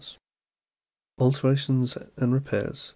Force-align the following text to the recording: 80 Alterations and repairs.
80 0.01 0.15
Alterations 1.19 1.95
and 2.17 2.33
repairs. 2.33 2.89